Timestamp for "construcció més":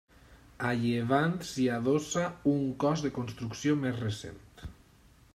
3.19-4.01